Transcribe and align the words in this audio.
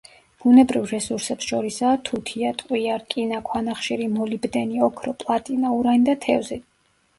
ბუნებრივ 0.43 0.85
რესურსებს 0.91 1.49
შორისაა 1.51 1.99
თუთია, 2.09 2.55
ტყვია, 2.63 2.97
რკინა, 3.03 3.43
ქვანახშირი, 3.51 4.09
მოლიბდენი, 4.17 4.83
ოქრო, 4.89 5.17
პლატინა, 5.23 5.77
ურანი 5.79 6.05
და 6.11 6.21
თევზი. 6.29 6.63